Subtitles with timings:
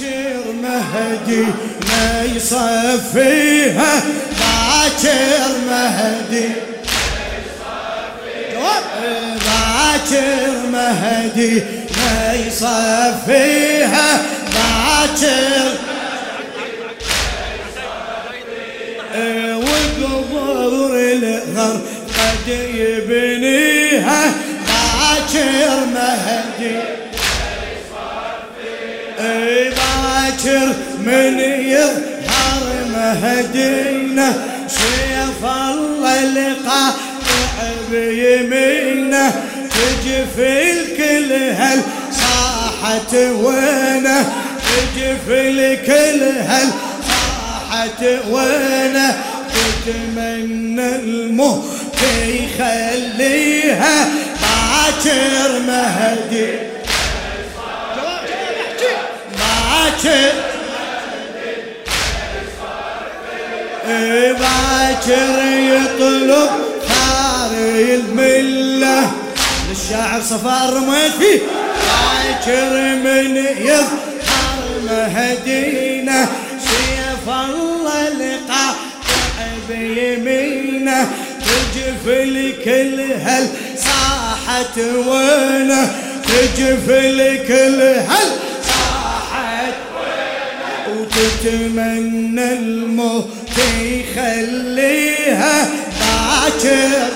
[0.00, 1.44] باكر مهدي
[1.88, 4.02] ما يصفيها
[4.40, 6.48] باكر مهدي
[9.46, 11.62] باكر مهدي
[11.96, 14.22] ما يصفيها
[14.54, 15.70] باكر
[19.56, 21.80] وقبر الغر
[22.18, 24.32] قد يبنيها
[24.66, 27.00] باكر مهدي
[30.44, 34.32] باكر من يظهر مهدينا
[34.68, 36.92] سيف الله لقى
[37.90, 39.32] بيمينه
[39.70, 41.80] تجفي الكل هل
[42.12, 44.32] صاحت وينه؟
[44.66, 46.68] تجفي الكل هل
[47.08, 49.22] صاحت وينه؟
[49.86, 51.64] تتمنى الموت
[52.28, 54.08] يخليها
[54.42, 56.69] باكر مهدي.
[59.80, 60.32] باكر
[64.32, 66.50] باكر يطلب
[66.88, 69.12] ثاري المله
[69.70, 71.40] للشاعر صفاء الرميت فيه
[71.86, 76.28] باكر من يظهر مهدينا
[76.60, 78.74] سيف الله لقى
[79.68, 85.92] بيمينه تجفل كل هل صاحت وينه
[86.24, 88.49] تجفل كل هل
[90.90, 95.68] وتتمنى الموت يخليها
[96.00, 97.08] باكر.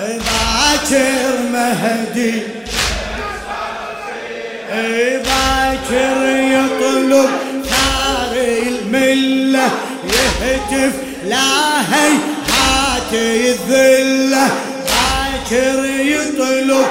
[0.00, 2.42] باكر مهدي.
[5.24, 7.30] باكر يطلب
[7.64, 8.32] ثار
[8.66, 9.70] الملة
[10.04, 10.92] يهتف
[11.24, 14.48] لا هات الذلة.
[14.86, 16.86] باكر يطلب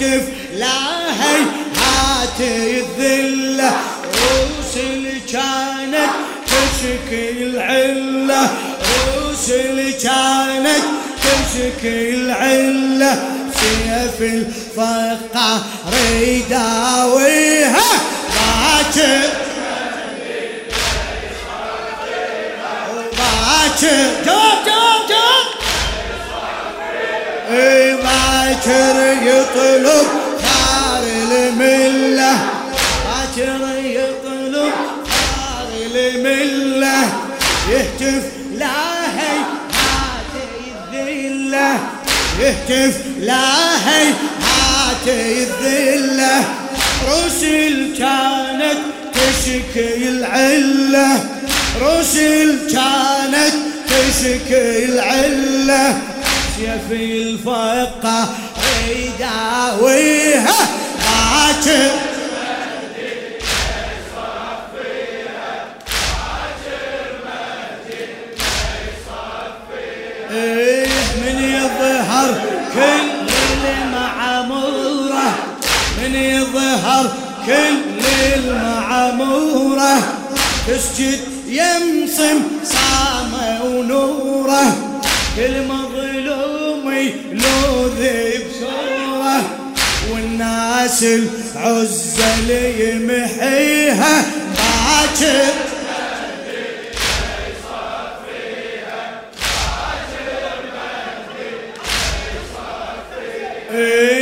[0.00, 0.22] يهتف
[0.54, 3.72] لا هات الذلة؟
[4.04, 6.10] روس اللي كانت
[6.46, 8.50] تشكي العلة.
[8.80, 10.84] روس اللي كانت
[11.22, 13.22] تشكي العلة.
[13.54, 15.58] سيف الفقع
[15.92, 17.84] ريداويها.
[18.34, 19.28] باكر
[24.26, 24.83] باكر
[28.66, 30.06] باكر يطلب
[30.40, 31.02] ثار
[31.32, 32.32] الملة.
[33.04, 34.72] باكر يطلب
[35.06, 37.12] ثار الملة.
[37.70, 38.22] يهتف
[38.54, 39.36] لا هي
[40.92, 41.78] الذلة.
[42.40, 44.08] يهتف لا هي
[44.40, 46.44] هات الذلة.
[47.08, 48.78] رسل كانت
[49.14, 51.24] تشكي العلة.
[51.82, 53.54] رسل كانت
[53.86, 55.98] تشكي العلة.
[56.56, 58.28] سيف الفقه
[58.88, 60.54] يداويها
[60.98, 61.90] باكر
[70.30, 70.86] إيه
[71.16, 72.34] من يظهر
[72.74, 73.28] كل
[73.82, 75.34] المعمورة
[76.02, 77.12] من يظهر
[77.46, 78.04] كل
[78.36, 79.98] المعمورة
[80.68, 84.76] تسجد يمصم صامة ونوره
[85.36, 88.00] كل مظلوم يلوذ
[88.38, 88.53] بصوره
[90.34, 94.24] والناس العزة اللي يمحيها.
[94.56, 95.44] باكر.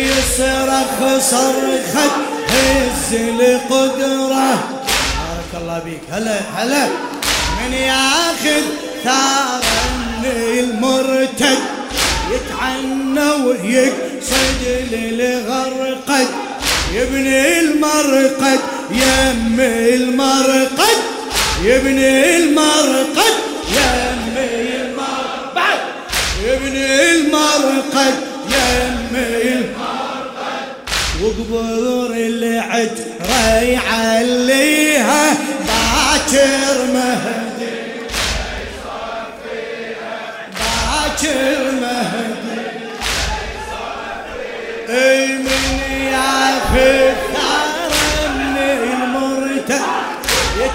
[0.00, 2.10] يصرخ صرخة
[2.48, 4.54] هز القدرة
[5.20, 6.86] بارك الله بيك هلا هلا.
[7.60, 8.62] من ياخذ
[9.04, 9.60] ثار
[10.58, 11.58] المرتد
[12.30, 13.30] يتعنى
[14.20, 16.26] ويقصد للغرقد
[16.94, 18.60] يبني المرقد
[18.90, 20.98] يم المرقد
[21.64, 23.34] يبني المرقد
[23.72, 25.80] يم المرقد
[26.44, 28.14] يبني المرقد
[28.50, 30.64] يم المرقد.
[31.22, 32.98] وقبور العد
[33.62, 37.49] يعليها باكر مهدي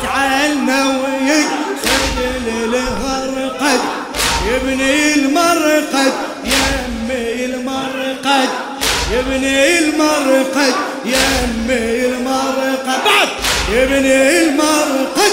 [0.06, 1.48] واجعلنا ويك
[1.84, 3.80] خذل الهرقد
[4.48, 6.14] يبني المرقد
[6.44, 8.50] يمي المرقد.
[9.12, 10.74] يبني المرقد
[11.06, 13.00] يمي المرقد.
[13.06, 13.28] بعد.
[13.72, 15.32] يبني المرقد.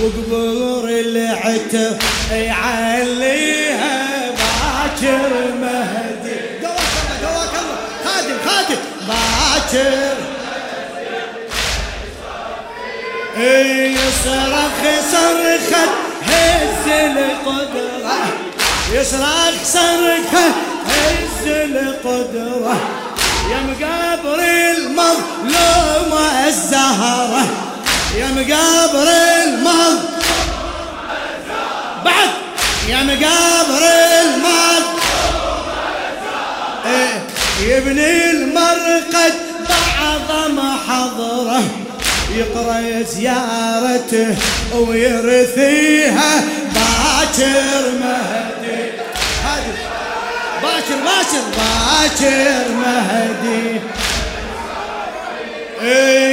[0.00, 1.98] وقبور العتب
[2.30, 5.30] يعليها باكر
[5.60, 6.66] مهدي.
[6.66, 7.78] قواك الله قواك الله.
[8.04, 8.80] خادم خادم.
[9.08, 10.27] باكر
[13.40, 14.82] يصرخ
[15.12, 15.84] صرخة
[16.22, 18.18] هز القدرة
[18.92, 20.46] يصرخ صرخة
[20.86, 22.76] هز القدرة
[23.50, 24.40] يا مقابر
[24.76, 27.46] المظلومة الزهرة.
[28.18, 29.08] يا مقابر
[29.44, 30.02] المظلومة
[32.04, 32.30] بعد.
[32.88, 33.82] يا مقابر
[34.22, 34.98] المظلومة
[36.86, 37.22] إيه،
[37.60, 39.34] يبني المرقد
[39.68, 41.62] بعظم حضره.
[42.38, 44.36] يقرا زيارته
[44.74, 46.44] ويرثيها
[46.74, 48.80] باكر مهدي.
[50.62, 53.80] باكر باكر باكر مهدي.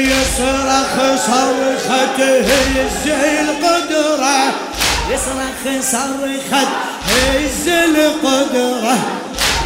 [0.10, 0.94] يصرخ
[1.28, 2.42] صرخته
[3.06, 4.40] زي القدرة
[5.12, 6.68] يصرخ صرخة
[7.08, 8.96] هز القدرة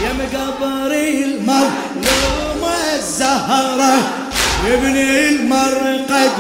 [0.04, 4.29] يا مقبري المظلومة الزهرة.
[4.68, 6.32] يبني المرقد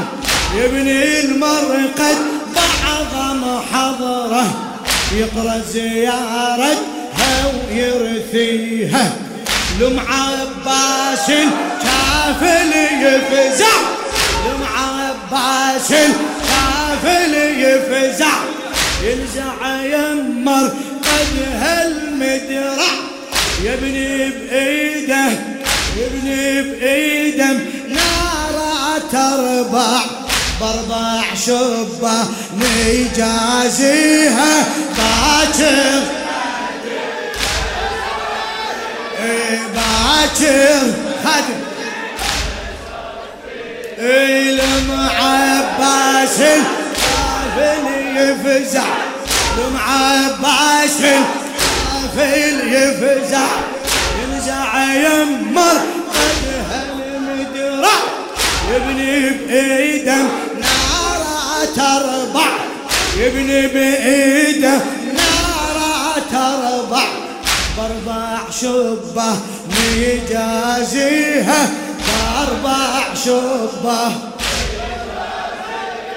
[0.55, 2.17] يبني المرقد
[2.55, 4.45] بعظم حضره
[5.15, 9.11] يقرأ زيارتها ويرثيها
[9.79, 11.27] لم عباس
[11.83, 12.71] كافل
[13.01, 13.77] يفزع
[14.45, 15.89] لم عباس
[16.49, 18.33] كافل يفزع.
[19.03, 20.71] ينزع يمر
[21.03, 22.93] قد هالمدرع
[23.63, 25.29] يبني بايده
[25.97, 27.59] يبني بايده
[29.11, 30.01] تربع
[30.61, 32.25] بربع شبة
[32.57, 34.53] نجازيها
[34.97, 36.01] باكر
[39.19, 40.93] إيه، باكر.
[41.23, 41.59] خدم
[44.51, 47.83] لم عباس القافل
[48.17, 48.83] يفزع.
[49.57, 53.47] لم عباس القافل يفزع.
[54.39, 55.77] ينزع يمر
[58.71, 60.15] يبني بايده
[60.61, 62.47] نارا تربع
[63.17, 64.81] يبني بايده
[65.13, 67.03] نارا تربع.
[67.77, 69.35] بأربع شبه
[69.71, 71.69] ميجازيها
[72.07, 74.11] بأربع شبه.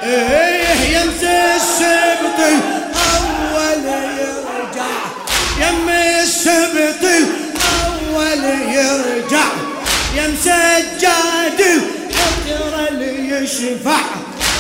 [0.03, 2.39] إيه يمس السبط
[13.63, 14.01] يشفع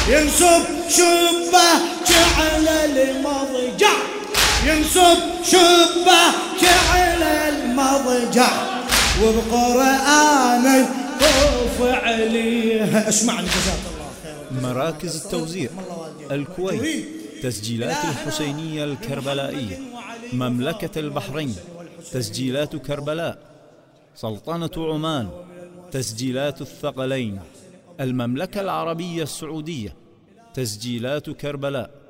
[0.08, 1.68] ينصب شبه
[2.08, 3.92] جعل المضجع.
[4.66, 6.22] ينصب شبه
[6.62, 8.50] جعل المضجع.
[9.22, 10.86] وبقرآن
[11.20, 15.70] طوف عليها اسمعني جزاك الله خير مراكز التوزيع
[16.30, 17.06] الكويت
[17.42, 19.78] تسجيلات الحسينية الكربلائية.
[20.32, 21.56] مملكة البحرين.
[22.12, 23.38] تسجيلات كربلاء.
[24.16, 25.28] سلطنة عمان.
[25.92, 27.40] تسجيلات الثقلين.
[28.00, 29.96] المملكة العربية السعودية
[30.54, 32.01] تسجيلات كربلاء.